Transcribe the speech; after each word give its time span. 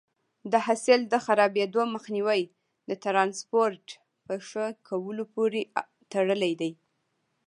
د 0.51 0.53
حاصل 0.65 0.99
د 1.13 1.13
خرابېدو 1.25 1.81
مخنیوی 1.95 2.41
د 2.89 2.91
ټرانسپورټ 3.03 3.85
په 4.25 4.33
ښه 4.47 4.65
کولو 4.87 5.23
پورې 5.35 5.61
تړلی 6.13 6.53
دی. 6.61 6.71